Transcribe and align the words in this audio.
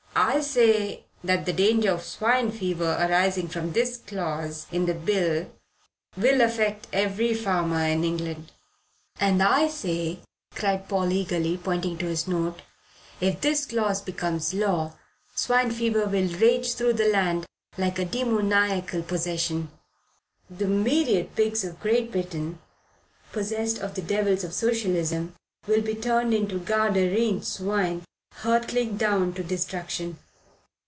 "I 0.13 0.41
say 0.41 1.05
that 1.23 1.45
the 1.45 1.53
danger 1.53 1.89
of 1.91 2.03
swine 2.03 2.51
fever 2.51 2.97
arising 2.99 3.47
from 3.47 3.71
this 3.71 3.95
clause 3.95 4.65
in 4.69 4.85
the 4.85 4.93
Bill 4.93 5.49
will 6.17 6.41
affect 6.41 6.87
every 6.91 7.33
farmer 7.33 7.81
in 7.85 8.03
England." 8.03 8.51
"And 9.21 9.41
I 9.41 9.69
say," 9.69 10.19
cried 10.53 10.89
Paul 10.89 11.13
eagerly, 11.13 11.55
pointing 11.57 11.97
to 11.99 12.07
his 12.07 12.27
note, 12.27 12.61
"if 13.21 13.39
this 13.39 13.65
clause 13.65 14.01
becomes 14.01 14.53
law, 14.53 14.95
swine 15.33 15.71
fever 15.71 16.05
will 16.07 16.27
rage 16.35 16.73
through 16.73 16.93
the 16.93 17.07
land 17.07 17.45
like 17.77 17.97
a 17.97 18.03
demoniacal 18.03 19.03
possession. 19.03 19.71
The 20.49 20.67
myriad 20.67 21.37
pigs 21.37 21.63
of 21.63 21.79
Great 21.79 22.11
Britain, 22.11 22.59
possessed 23.31 23.79
of 23.79 23.95
the 23.95 24.01
devils 24.01 24.43
of 24.43 24.53
Socialism, 24.53 25.35
will 25.67 25.81
be 25.81 25.95
turned 25.95 26.33
into 26.33 26.59
Gadarene 26.59 27.41
swine 27.43 28.03
hurtling 28.33 28.95
down 28.97 29.33
to 29.33 29.43
destruction. 29.43 30.17